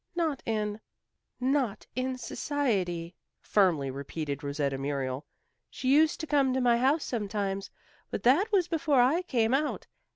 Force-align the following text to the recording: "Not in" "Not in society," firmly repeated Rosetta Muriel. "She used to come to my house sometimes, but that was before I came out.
"Not 0.15 0.41
in" 0.47 0.81
"Not 1.59 1.85
in 1.95 2.17
society," 2.17 3.13
firmly 3.39 3.91
repeated 3.91 4.43
Rosetta 4.43 4.79
Muriel. 4.79 5.27
"She 5.69 5.93
used 5.93 6.19
to 6.21 6.25
come 6.25 6.55
to 6.55 6.59
my 6.59 6.79
house 6.79 7.03
sometimes, 7.03 7.69
but 8.09 8.23
that 8.23 8.51
was 8.51 8.67
before 8.67 8.99
I 8.99 9.21
came 9.21 9.53
out. 9.53 9.85